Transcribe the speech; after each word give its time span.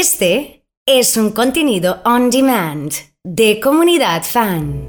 Este 0.00 0.64
es 0.86 1.18
un 1.18 1.30
contenido 1.32 2.00
on 2.06 2.30
demand 2.30 2.90
de 3.22 3.60
comunidad 3.62 4.22
fan. 4.22 4.88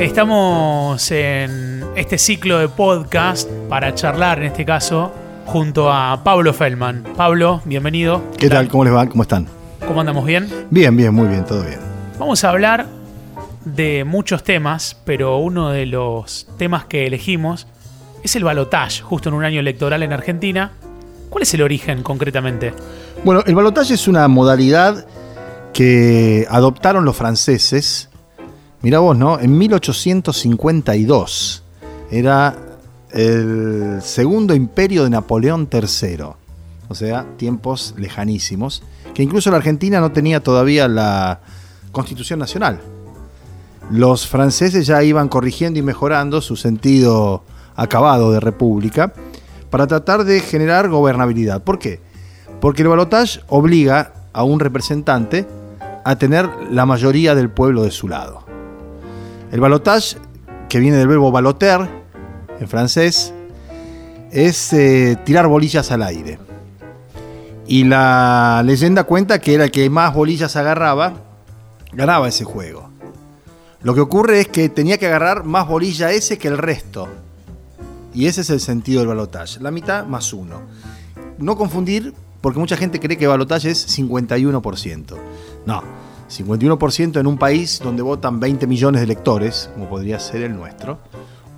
Estamos 0.00 1.08
en 1.12 1.84
este 1.94 2.18
ciclo 2.18 2.58
de 2.58 2.68
podcast 2.68 3.48
para 3.68 3.94
charlar, 3.94 4.40
en 4.40 4.46
este 4.46 4.64
caso, 4.64 5.12
junto 5.46 5.92
a 5.92 6.24
Pablo 6.24 6.52
Feldman. 6.52 7.04
Pablo, 7.16 7.62
bienvenido. 7.64 8.24
¿Qué 8.36 8.48
tal? 8.48 8.66
¿Cómo 8.66 8.82
les 8.82 8.92
va? 8.92 9.08
¿Cómo 9.08 9.22
están? 9.22 9.46
¿Cómo 9.86 10.00
andamos? 10.00 10.26
¿Bien? 10.26 10.48
Bien, 10.70 10.96
bien, 10.96 11.14
muy 11.14 11.28
bien, 11.28 11.44
todo 11.44 11.62
bien. 11.62 11.78
Vamos 12.18 12.42
a 12.42 12.50
hablar 12.50 12.88
de 13.64 14.02
muchos 14.02 14.42
temas, 14.42 15.00
pero 15.04 15.38
uno 15.38 15.70
de 15.70 15.86
los 15.86 16.48
temas 16.58 16.86
que 16.86 17.06
elegimos 17.06 17.68
es 18.24 18.34
el 18.36 18.42
balotage, 18.42 19.02
justo 19.02 19.28
en 19.28 19.34
un 19.34 19.44
año 19.44 19.60
electoral 19.60 20.02
en 20.02 20.14
Argentina. 20.14 20.72
¿Cuál 21.28 21.42
es 21.42 21.54
el 21.54 21.60
origen 21.60 22.02
concretamente? 22.02 22.72
Bueno, 23.22 23.42
el 23.46 23.54
balotaje 23.54 23.92
es 23.94 24.08
una 24.08 24.26
modalidad 24.28 25.06
que 25.74 26.46
adoptaron 26.48 27.04
los 27.04 27.14
franceses. 27.14 28.08
Mira 28.80 29.00
vos, 29.00 29.18
¿no? 29.18 29.38
En 29.38 29.58
1852. 29.58 31.62
Era 32.10 32.56
el 33.10 34.00
segundo 34.02 34.54
imperio 34.54 35.04
de 35.04 35.10
Napoleón 35.10 35.68
III. 35.70 36.24
O 36.88 36.94
sea, 36.94 37.26
tiempos 37.36 37.94
lejanísimos. 37.98 38.82
Que 39.12 39.22
incluso 39.22 39.50
la 39.50 39.58
Argentina 39.58 40.00
no 40.00 40.12
tenía 40.12 40.40
todavía 40.40 40.88
la 40.88 41.40
Constitución 41.92 42.38
Nacional. 42.38 42.80
Los 43.90 44.26
franceses 44.26 44.86
ya 44.86 45.02
iban 45.02 45.28
corrigiendo 45.28 45.78
y 45.78 45.82
mejorando 45.82 46.40
su 46.40 46.56
sentido 46.56 47.44
acabado 47.76 48.32
de 48.32 48.40
república 48.40 49.12
para 49.70 49.86
tratar 49.86 50.24
de 50.24 50.40
generar 50.40 50.88
gobernabilidad. 50.88 51.62
¿Por 51.62 51.78
qué? 51.78 52.00
Porque 52.60 52.82
el 52.82 52.88
balotaje 52.88 53.40
obliga 53.48 54.12
a 54.32 54.44
un 54.44 54.60
representante 54.60 55.46
a 56.04 56.16
tener 56.16 56.48
la 56.70 56.86
mayoría 56.86 57.34
del 57.34 57.50
pueblo 57.50 57.82
de 57.82 57.90
su 57.90 58.08
lado. 58.08 58.44
El 59.50 59.60
balotage, 59.60 60.16
que 60.68 60.78
viene 60.78 60.96
del 60.96 61.08
verbo 61.08 61.30
baloter 61.30 61.88
en 62.60 62.68
francés, 62.68 63.32
es 64.30 64.72
eh, 64.72 65.16
tirar 65.24 65.46
bolillas 65.46 65.90
al 65.92 66.02
aire. 66.02 66.38
Y 67.66 67.84
la 67.84 68.62
leyenda 68.64 69.04
cuenta 69.04 69.40
que 69.40 69.54
era 69.54 69.64
el 69.64 69.70
que 69.70 69.88
más 69.88 70.12
bolillas 70.12 70.56
agarraba, 70.56 71.14
ganaba 71.92 72.28
ese 72.28 72.44
juego. 72.44 72.90
Lo 73.82 73.94
que 73.94 74.00
ocurre 74.00 74.40
es 74.40 74.48
que 74.48 74.68
tenía 74.68 74.98
que 74.98 75.06
agarrar 75.06 75.44
más 75.44 75.68
bolilla 75.68 76.10
ese 76.10 76.36
que 76.36 76.48
el 76.48 76.58
resto. 76.58 77.08
Y 78.14 78.26
ese 78.26 78.42
es 78.42 78.50
el 78.50 78.60
sentido 78.60 79.00
del 79.00 79.08
balotaje. 79.08 79.60
La 79.60 79.72
mitad 79.72 80.06
más 80.06 80.32
uno. 80.32 80.62
No 81.38 81.56
confundir, 81.56 82.14
porque 82.40 82.60
mucha 82.60 82.76
gente 82.76 83.00
cree 83.00 83.18
que 83.18 83.26
balotaje 83.26 83.70
es 83.70 83.98
51%. 83.98 85.16
No, 85.66 85.82
51% 86.30 87.20
en 87.20 87.26
un 87.26 87.38
país 87.38 87.80
donde 87.82 88.02
votan 88.02 88.38
20 88.38 88.66
millones 88.66 89.00
de 89.00 89.04
electores, 89.04 89.68
como 89.74 89.88
podría 89.88 90.20
ser 90.20 90.42
el 90.42 90.54
nuestro, 90.54 91.00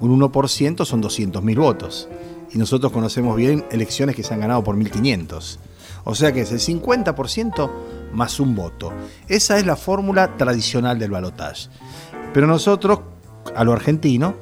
un 0.01 0.19
1% 0.19 0.85
son 0.85 1.03
200.000 1.03 1.57
votos. 1.59 2.09
Y 2.53 2.59
nosotros 2.59 2.91
conocemos 2.91 3.37
bien 3.37 3.65
elecciones 3.71 4.17
que 4.17 4.23
se 4.23 4.33
han 4.33 4.41
ganado 4.41 4.65
por 4.65 4.77
1.500. 4.77 5.59
O 6.05 6.15
sea 6.15 6.33
que 6.33 6.43
es 6.43 6.53
el 6.53 6.61
50% 6.61 7.71
más 8.13 8.41
un 8.41 8.55
voto. 8.55 8.93
Esa 9.29 9.59
es 9.59 9.67
la 9.67 9.77
fórmula 9.77 10.37
tradicional 10.37 10.99
del 10.99 11.11
balotaje. 11.11 11.69
Pero 12.33 12.47
nosotros, 12.47 13.01
a 13.55 13.65
lo 13.65 13.73
argentino, 13.73 14.35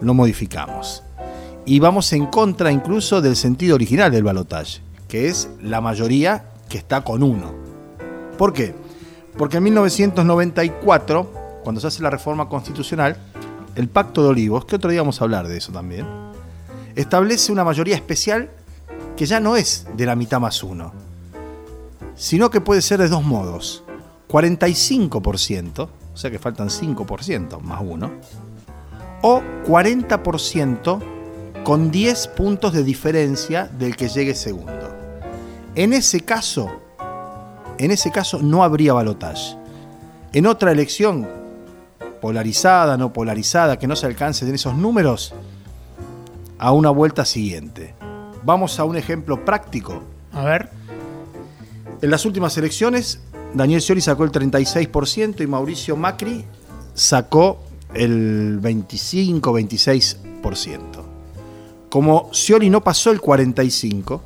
lo 0.00 0.14
modificamos. 0.14 1.02
Y 1.68 1.80
vamos 1.80 2.12
en 2.12 2.26
contra 2.26 2.70
incluso 2.70 3.20
del 3.20 3.34
sentido 3.34 3.74
original 3.74 4.12
del 4.12 4.22
balotaje, 4.22 4.80
que 5.08 5.26
es 5.26 5.50
la 5.60 5.80
mayoría 5.80 6.44
que 6.68 6.78
está 6.78 7.02
con 7.02 7.24
uno. 7.24 7.52
¿Por 8.38 8.52
qué? 8.52 8.72
Porque 9.36 9.56
en 9.56 9.64
1994, 9.64 11.60
cuando 11.64 11.80
se 11.80 11.88
hace 11.88 12.04
la 12.04 12.10
reforma 12.10 12.48
constitucional, 12.48 13.16
el 13.74 13.88
Pacto 13.88 14.22
de 14.22 14.28
Olivos, 14.28 14.64
que 14.64 14.76
otro 14.76 14.92
día 14.92 15.00
vamos 15.00 15.20
a 15.20 15.24
hablar 15.24 15.48
de 15.48 15.56
eso 15.56 15.72
también, 15.72 16.06
establece 16.94 17.50
una 17.50 17.64
mayoría 17.64 17.96
especial 17.96 18.48
que 19.16 19.26
ya 19.26 19.40
no 19.40 19.56
es 19.56 19.88
de 19.96 20.06
la 20.06 20.14
mitad 20.14 20.38
más 20.38 20.62
uno, 20.62 20.92
sino 22.14 22.48
que 22.48 22.60
puede 22.60 22.80
ser 22.80 23.00
de 23.00 23.08
dos 23.08 23.24
modos. 23.24 23.82
45%, 24.28 25.80
o 25.80 26.16
sea 26.16 26.30
que 26.30 26.38
faltan 26.38 26.68
5% 26.68 27.60
más 27.60 27.82
uno, 27.84 28.12
o 29.22 29.42
40% 29.66 31.15
con 31.66 31.90
10 31.90 32.28
puntos 32.28 32.72
de 32.72 32.84
diferencia 32.84 33.68
del 33.76 33.96
que 33.96 34.08
llegue 34.08 34.36
segundo. 34.36 34.88
En 35.74 35.94
ese 35.94 36.20
caso, 36.20 36.70
en 37.76 37.90
ese 37.90 38.12
caso 38.12 38.40
no 38.40 38.62
habría 38.62 38.92
balotaje. 38.92 39.56
En 40.32 40.46
otra 40.46 40.70
elección, 40.70 41.26
polarizada, 42.20 42.96
no 42.96 43.12
polarizada, 43.12 43.80
que 43.80 43.88
no 43.88 43.96
se 43.96 44.06
alcance 44.06 44.46
en 44.46 44.54
esos 44.54 44.76
números, 44.76 45.34
a 46.56 46.70
una 46.70 46.90
vuelta 46.90 47.24
siguiente. 47.24 47.96
Vamos 48.44 48.78
a 48.78 48.84
un 48.84 48.96
ejemplo 48.96 49.44
práctico. 49.44 50.04
A 50.30 50.44
ver. 50.44 50.70
En 52.00 52.10
las 52.10 52.24
últimas 52.24 52.56
elecciones, 52.56 53.18
Daniel 53.54 53.82
Scioli 53.82 54.02
sacó 54.02 54.22
el 54.22 54.30
36% 54.30 55.40
y 55.40 55.48
Mauricio 55.48 55.96
Macri 55.96 56.44
sacó 56.94 57.58
el 57.92 58.60
25-26%. 58.62 61.05
Como 61.88 62.30
Scioli 62.32 62.70
no 62.70 62.82
pasó 62.82 63.10
el 63.10 63.20
45%, 63.20 64.20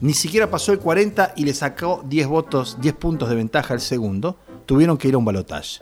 ni 0.00 0.14
siquiera 0.14 0.50
pasó 0.50 0.72
el 0.72 0.80
40 0.80 1.34
y 1.36 1.44
le 1.44 1.54
sacó 1.54 2.02
10 2.04 2.26
votos, 2.26 2.78
10 2.80 2.94
puntos 2.96 3.28
de 3.28 3.36
ventaja 3.36 3.72
al 3.72 3.80
segundo, 3.80 4.36
tuvieron 4.66 4.98
que 4.98 5.06
ir 5.06 5.14
a 5.14 5.18
un 5.18 5.24
balotaje. 5.24 5.78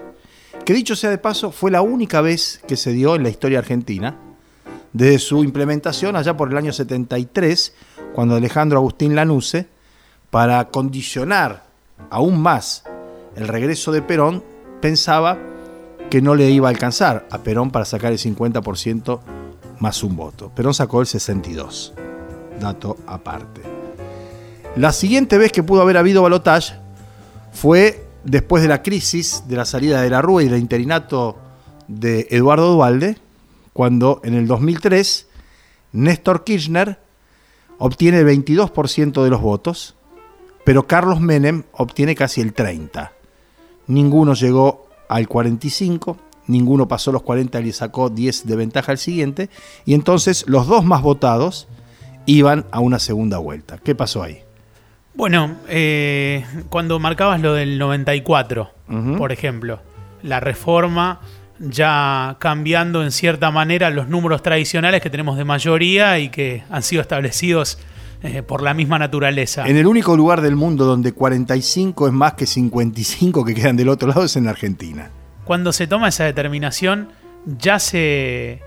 Que 0.64 0.74
dicho 0.74 0.94
sea 0.94 1.08
de 1.08 1.16
paso, 1.16 1.50
fue 1.52 1.70
la 1.70 1.80
única 1.80 2.20
vez 2.20 2.60
que 2.68 2.76
se 2.76 2.92
dio 2.92 3.16
en 3.16 3.22
la 3.22 3.30
historia 3.30 3.60
argentina, 3.60 4.16
desde 4.92 5.20
su 5.20 5.42
implementación 5.42 6.16
allá 6.16 6.36
por 6.36 6.50
el 6.50 6.56
año 6.58 6.72
73, 6.72 7.72
cuando 8.14 8.36
Alejandro 8.36 8.78
Agustín 8.78 9.14
Lanuse, 9.14 9.68
para 10.30 10.68
condicionar 10.68 11.64
aún 12.10 12.42
más 12.42 12.84
el 13.36 13.48
regreso 13.48 13.90
de 13.90 14.02
Perón, 14.02 14.44
pensaba 14.82 15.38
que 16.10 16.20
no 16.20 16.34
le 16.34 16.50
iba 16.50 16.68
a 16.68 16.70
alcanzar 16.70 17.26
a 17.30 17.38
Perón 17.38 17.70
para 17.70 17.86
sacar 17.86 18.12
el 18.12 18.18
50% 18.18 19.20
más 19.80 20.02
un 20.04 20.16
voto. 20.16 20.50
Perón 20.54 20.72
sacó 20.72 21.00
el 21.00 21.06
62. 21.06 21.94
Dato 22.60 22.96
aparte. 23.06 23.62
La 24.76 24.92
siguiente 24.92 25.36
vez 25.36 25.50
que 25.50 25.62
pudo 25.62 25.82
haber 25.82 25.96
habido 25.96 26.22
balotaje 26.22 26.74
fue 27.52 28.06
después 28.22 28.62
de 28.62 28.68
la 28.68 28.82
crisis 28.82 29.44
de 29.48 29.56
la 29.56 29.64
salida 29.64 30.02
de 30.02 30.10
la 30.10 30.22
Rúa 30.22 30.42
y 30.42 30.48
del 30.48 30.60
interinato 30.60 31.36
de 31.88 32.28
Eduardo 32.30 32.72
Dualde, 32.72 33.16
cuando 33.72 34.20
en 34.22 34.34
el 34.34 34.46
2003 34.46 35.26
Néstor 35.92 36.44
Kirchner 36.44 37.00
obtiene 37.78 38.18
el 38.18 38.26
22% 38.26 39.24
de 39.24 39.30
los 39.30 39.40
votos, 39.40 39.96
pero 40.64 40.86
Carlos 40.86 41.20
Menem 41.20 41.64
obtiene 41.72 42.14
casi 42.14 42.40
el 42.40 42.54
30%. 42.54 43.10
Ninguno 43.86 44.34
llegó 44.34 44.88
al 45.08 45.28
45%, 45.28 46.16
ninguno 46.50 46.88
pasó 46.88 47.12
los 47.12 47.22
40 47.22 47.60
y 47.60 47.64
le 47.64 47.72
sacó 47.72 48.10
10 48.10 48.46
de 48.46 48.56
ventaja 48.56 48.92
al 48.92 48.98
siguiente, 48.98 49.50
y 49.84 49.94
entonces 49.94 50.44
los 50.46 50.66
dos 50.66 50.84
más 50.84 51.02
votados 51.02 51.68
iban 52.26 52.66
a 52.70 52.80
una 52.80 52.98
segunda 52.98 53.38
vuelta. 53.38 53.78
¿Qué 53.78 53.94
pasó 53.94 54.22
ahí? 54.22 54.40
Bueno, 55.14 55.56
eh, 55.68 56.44
cuando 56.68 56.98
marcabas 56.98 57.40
lo 57.40 57.54
del 57.54 57.78
94, 57.78 58.70
por 59.18 59.32
ejemplo, 59.32 59.80
la 60.22 60.40
reforma 60.40 61.20
ya 61.58 62.36
cambiando 62.38 63.02
en 63.02 63.12
cierta 63.12 63.50
manera 63.50 63.90
los 63.90 64.08
números 64.08 64.42
tradicionales 64.42 65.02
que 65.02 65.10
tenemos 65.10 65.36
de 65.36 65.44
mayoría 65.44 66.18
y 66.18 66.30
que 66.30 66.62
han 66.70 66.82
sido 66.82 67.02
establecidos 67.02 67.78
eh, 68.22 68.42
por 68.42 68.62
la 68.62 68.72
misma 68.72 68.98
naturaleza. 68.98 69.66
En 69.66 69.76
el 69.76 69.86
único 69.86 70.16
lugar 70.16 70.40
del 70.40 70.56
mundo 70.56 70.84
donde 70.84 71.12
45 71.12 72.06
es 72.06 72.12
más 72.12 72.34
que 72.34 72.46
55 72.46 73.44
que 73.44 73.54
quedan 73.54 73.76
del 73.76 73.88
otro 73.88 74.08
lado 74.08 74.24
es 74.24 74.36
en 74.36 74.48
Argentina. 74.48 75.10
Cuando 75.44 75.72
se 75.72 75.86
toma 75.86 76.08
esa 76.08 76.24
determinación, 76.24 77.08
ya 77.46 77.78
se 77.78 78.60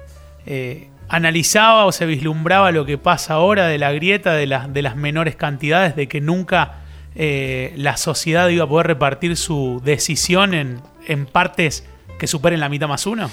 eh, 0.46 0.90
analizaba 1.10 1.86
o 1.86 1.92
se 1.92 2.06
vislumbraba 2.06 2.72
lo 2.72 2.86
que 2.86 2.98
pasa 2.98 3.36
ahora 3.36 3.68
de 3.68 3.78
la 3.78 3.92
grieta 3.92 4.34
de, 4.34 4.48
las 4.48 4.96
menores 4.96 5.36
cantidades, 5.36 5.96
de 5.96 6.08
que 6.08 6.22
nunca 6.22 6.82
eh, 7.16 7.74
la 7.78 7.98
sociedad 7.98 8.48
iba 8.50 8.64
a 8.66 8.68
poder 8.68 8.88
repartir 8.88 9.38
su 9.38 9.82
decisión 9.84 10.54
en, 10.54 11.26
partes 11.28 11.86
que 12.18 12.28
superen 12.28 12.60
la 12.60 12.70
mitad 12.70 12.88
más 12.88 13.06
uno? 13.06 13.30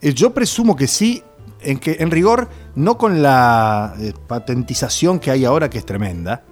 Yo 0.00 0.32
presumo 0.34 0.76
que 0.76 0.86
sí, 0.86 1.22
en, 1.62 1.78
que, 1.78 1.96
en 2.00 2.10
rigor, 2.10 2.48
no 2.74 2.98
con 2.98 3.22
la 3.22 3.94
eh, 3.98 4.12
patentización 4.26 5.18
que 5.18 5.30
hay 5.30 5.44
ahora, 5.44 5.70
que 5.70 5.78
es 5.78 5.86
tremenda, 5.86 6.44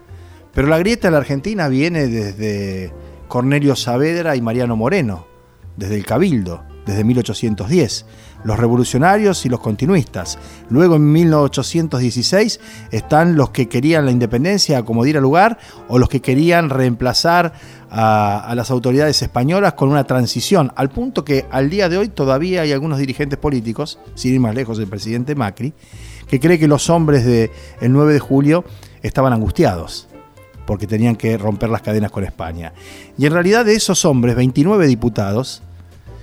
pero 0.55 0.69
la 0.69 0.79
grieta 0.79 1.09
en 1.09 1.13
la 1.13 1.19
Argentina 1.21 1.69
viene 1.69 2.09
desde 2.09 2.93
Cornelio 3.29 3.77
Saavedra 3.77 4.37
y 4.37 4.43
Mariano 4.43 4.77
Moreno, 4.77 5.27
desde 5.77 5.97
el 5.97 6.07
Cabildo, 6.07 6.63
desde 6.87 7.05
1810. 7.05 8.07
los 8.45 8.59
revolucionarios 8.59 9.47
y 9.47 9.49
los 9.49 9.61
continuistas. 9.61 10.37
Luego 10.69 10.97
en 10.97 11.13
1816 11.13 12.59
están 12.91 13.37
los 13.37 13.51
que 13.51 13.69
querían 13.69 14.05
la 14.05 14.11
independencia 14.11 14.85
como 14.85 15.05
diera 15.05 15.21
lugar 15.21 15.59
o 15.87 16.01
los 16.01 16.09
que 16.09 16.21
querían 16.21 16.69
reemplazar 16.69 17.53
a, 17.89 18.53
las 18.57 18.73
autoridades 18.73 19.23
españolas 19.23 19.75
con 19.75 19.91
una 19.91 20.05
transición, 20.05 20.73
al 20.75 20.91
punto 20.91 21.25
que 21.25 21.47
al 21.53 21.71
día 21.71 21.89
de 21.89 21.99
hoy 21.99 22.09
todavía 22.09 22.63
hay 22.63 22.73
algunos 22.73 22.99
dirigentes 22.99 23.39
políticos, 23.39 24.01
sin 24.15 24.35
ir 24.35 24.41
más 24.41 24.57
lejos 24.57 24.77
el 24.81 24.89
presidente 24.89 25.37
Macri, 25.37 25.73
que 26.27 26.41
cree 26.41 26.59
que 26.59 26.67
los 26.67 26.91
hombres 26.91 27.25
del 27.25 27.51
9 27.81 28.15
de 28.15 28.19
julio 28.19 28.65
estaban 29.03 29.33
angustiados 29.33 30.09
porque 30.73 30.87
tenían 30.87 31.17
que 31.17 31.37
romper 31.37 31.69
las 31.69 31.83
cadenas 31.83 32.11
con 32.11 32.25
España. 32.25 32.73
Y 33.19 33.27
en 33.27 33.35
realidad 33.35 33.67
de 33.67 33.75
esos 33.75 34.07
hombres, 34.07 34.35
29 34.37 34.87
diputados, 34.87 35.63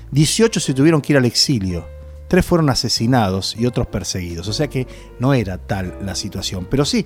18 0.09 0.59
se 0.59 0.73
tuvieron 0.73 1.01
que 1.01 1.13
ir 1.13 1.17
al 1.17 1.25
exilio, 1.25 1.85
tres 2.27 2.43
fueron 2.43 2.71
asesinados 2.71 3.55
y 3.55 3.67
otros 3.67 3.85
perseguidos. 3.85 4.47
O 4.47 4.53
sea 4.53 4.67
que 4.67 4.87
no 5.19 5.35
era 5.35 5.59
tal 5.59 5.99
la 6.01 6.15
situación. 6.15 6.65
Pero 6.67 6.83
sí, 6.83 7.05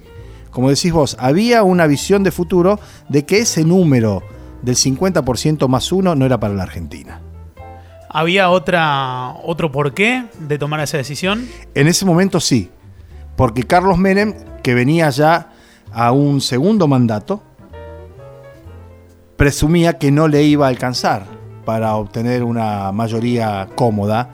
como 0.51 0.69
decís 0.69 0.93
vos, 0.93 1.17
había 1.19 1.63
una 1.63 1.85
visión 1.85 2.23
de 2.23 2.31
futuro 2.31 2.79
de 3.09 3.25
que 3.25 3.39
ese 3.39 3.65
número 3.65 4.23
del 4.61 4.77
50% 4.77 5.67
más 5.67 5.91
uno 5.91 6.15
no 6.15 6.25
era 6.25 6.39
para 6.39 6.53
la 6.53 6.63
Argentina. 6.63 7.19
¿Había 8.09 8.51
otra, 8.51 9.33
otro 9.43 9.69
porqué 9.69 10.27
de 10.39 10.57
tomar 10.57 10.79
esa 10.79 10.95
decisión? 10.95 11.45
En 11.75 11.89
ese 11.89 12.05
momento 12.05 12.39
sí, 12.39 12.69
porque 13.35 13.63
Carlos 13.63 13.97
Menem, 13.97 14.33
que 14.63 14.73
venía 14.73 15.09
ya 15.09 15.52
a 15.93 16.11
un 16.11 16.41
segundo 16.41 16.87
mandato, 16.87 17.41
presumía 19.37 19.97
que 19.97 20.11
no 20.11 20.27
le 20.27 20.43
iba 20.43 20.65
a 20.65 20.69
alcanzar 20.69 21.25
para 21.65 21.95
obtener 21.95 22.43
una 22.43 22.91
mayoría 22.91 23.69
cómoda 23.75 24.29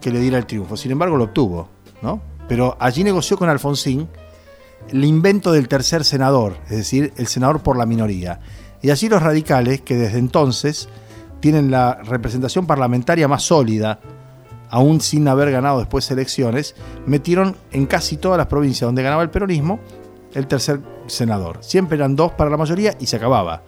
que 0.00 0.10
le 0.10 0.20
diera 0.20 0.38
el 0.38 0.46
triunfo. 0.46 0.76
Sin 0.76 0.92
embargo, 0.92 1.16
lo 1.16 1.24
obtuvo, 1.24 1.68
¿no? 2.02 2.20
Pero 2.48 2.76
allí 2.80 3.04
negoció 3.04 3.36
con 3.36 3.48
Alfonsín 3.48 4.08
el 4.88 5.04
invento 5.04 5.52
del 5.52 5.68
tercer 5.68 6.04
senador, 6.04 6.56
es 6.64 6.76
decir, 6.76 7.12
el 7.16 7.26
senador 7.26 7.62
por 7.62 7.76
la 7.76 7.86
minoría. 7.86 8.40
Y 8.80 8.90
allí 8.90 9.08
los 9.08 9.22
radicales, 9.22 9.80
que 9.80 9.96
desde 9.96 10.18
entonces 10.18 10.88
tienen 11.40 11.70
la 11.70 11.94
representación 12.02 12.66
parlamentaria 12.66 13.28
más 13.28 13.44
sólida, 13.44 14.00
aún 14.70 15.00
sin 15.00 15.28
haber 15.28 15.50
ganado 15.50 15.78
después 15.78 16.10
elecciones, 16.10 16.74
metieron 17.06 17.56
en 17.70 17.86
casi 17.86 18.16
todas 18.16 18.38
las 18.38 18.46
provincias 18.46 18.88
donde 18.88 19.02
ganaba 19.02 19.22
el 19.22 19.30
peronismo 19.30 19.78
el 20.34 20.46
tercer 20.46 20.80
senador. 21.06 21.58
Siempre 21.60 21.96
eran 21.96 22.16
dos 22.16 22.32
para 22.32 22.50
la 22.50 22.56
mayoría 22.56 22.94
y 23.00 23.06
se 23.06 23.16
acababa. 23.16 23.62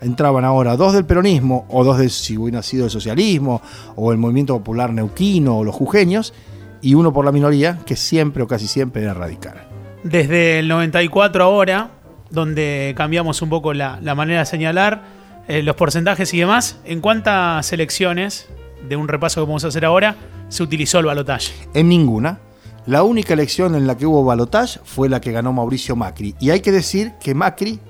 Entraban 0.00 0.44
ahora 0.44 0.76
dos 0.76 0.92
del 0.92 1.06
peronismo, 1.06 1.66
o 1.68 1.82
dos 1.82 1.98
de 1.98 2.08
si 2.08 2.36
hubiera 2.36 2.62
sido 2.62 2.84
el 2.84 2.90
socialismo, 2.90 3.62
o 3.96 4.12
el 4.12 4.18
movimiento 4.18 4.56
popular 4.58 4.92
neuquino, 4.92 5.58
o 5.58 5.64
los 5.64 5.74
jujeños, 5.74 6.34
y 6.82 6.94
uno 6.94 7.12
por 7.12 7.24
la 7.24 7.32
minoría, 7.32 7.78
que 7.86 7.96
siempre 7.96 8.42
o 8.42 8.46
casi 8.46 8.66
siempre 8.66 9.02
era 9.02 9.14
radical. 9.14 9.66
Desde 10.04 10.58
el 10.58 10.68
94 10.68 11.42
ahora, 11.42 11.90
donde 12.30 12.94
cambiamos 12.96 13.40
un 13.42 13.48
poco 13.48 13.72
la, 13.72 13.98
la 14.02 14.14
manera 14.14 14.40
de 14.40 14.46
señalar 14.46 15.02
eh, 15.48 15.62
los 15.62 15.76
porcentajes 15.76 16.34
y 16.34 16.40
demás, 16.40 16.80
¿en 16.84 17.00
cuántas 17.00 17.72
elecciones, 17.72 18.48
de 18.88 18.96
un 18.96 19.08
repaso 19.08 19.40
que 19.40 19.46
vamos 19.46 19.64
a 19.64 19.68
hacer 19.68 19.84
ahora, 19.84 20.16
se 20.48 20.62
utilizó 20.62 20.98
el 20.98 21.06
balotaje? 21.06 21.52
En 21.72 21.88
ninguna. 21.88 22.40
La 22.86 23.02
única 23.02 23.34
elección 23.34 23.74
en 23.74 23.88
la 23.88 23.96
que 23.96 24.06
hubo 24.06 24.24
balotaje 24.24 24.78
fue 24.84 25.08
la 25.08 25.20
que 25.20 25.32
ganó 25.32 25.52
Mauricio 25.52 25.96
Macri. 25.96 26.36
Y 26.38 26.50
hay 26.50 26.60
que 26.60 26.70
decir 26.70 27.14
que 27.20 27.34
Macri, 27.34 27.80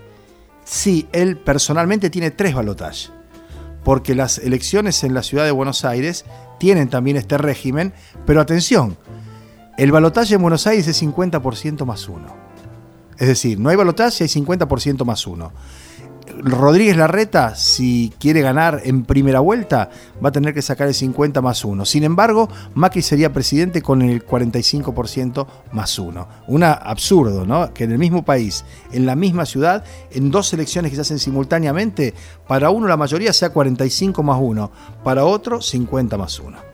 sí, 0.64 1.06
él 1.12 1.37
personalmente 1.37 2.08
tiene 2.08 2.31
tres 2.31 2.54
balotajes. 2.54 3.12
Porque 3.84 4.14
las 4.14 4.38
elecciones 4.38 5.04
en 5.04 5.12
la 5.12 5.22
ciudad 5.22 5.44
de 5.44 5.50
Buenos 5.50 5.84
Aires 5.84 6.25
tienen 6.58 6.88
también 6.88 7.19
este 7.19 7.37
régimen. 7.37 7.93
Pero 8.25 8.40
atención, 8.40 8.96
el 9.76 9.93
balotaje 9.93 10.34
en 10.34 10.43
Buenos 10.43 10.66
Aires 10.66 10.88
es 10.88 11.02
50% 11.02 11.84
más 11.84 12.08
uno. 12.08 12.34
Es 13.19 13.28
decir, 13.28 13.60
no 13.60 13.69
hay 13.69 13.76
balotaje, 13.76 14.25
hay 14.25 14.31
50% 14.31 15.04
más 15.04 15.26
uno. 15.26 15.52
Rodríguez 16.43 16.97
Larreta, 16.97 17.55
si 17.55 18.12
quiere 18.19 18.41
ganar 18.41 18.83
en 18.85 19.05
primera 19.05 19.41
vuelta, 19.41 19.91
va 20.25 20.29
a 20.29 20.33
tener 20.33 20.55
que 20.55 20.62
sacar 20.62 20.88
el 20.88 20.94
50 20.94 21.41
más 21.41 21.65
1. 21.65 21.85
Sin 21.85 22.05
embargo, 22.05 22.49
Macri 22.75 23.03
sería 23.03 23.33
presidente 23.33 23.83
con 23.83 24.03
el 24.03 24.27
45% 24.27 25.47
más 25.73 25.99
1. 25.99 26.29
Un 26.49 26.62
absurdo, 26.62 27.47
¿no? 27.47 27.73
Que 27.73 27.85
en 27.85 27.93
el 27.93 27.99
mismo 27.99 28.25
país, 28.25 28.65
en 28.93 29.06
la 29.06 29.17
misma 29.17 29.47
ciudad, 29.47 29.85
en 30.11 30.31
dos 30.31 30.53
elecciones 30.53 30.91
que 30.91 30.97
se 30.97 31.03
hacen 31.03 31.19
simultáneamente, 31.19 32.15
para 32.47 32.71
uno 32.71 32.87
la 32.87 32.97
mayoría 32.97 33.32
sea 33.32 33.50
45 33.50 34.23
más 34.23 34.39
1, 34.41 34.71
para 35.05 35.25
otro 35.25 35.61
50 35.61 36.17
más 36.17 36.39
1. 36.39 36.66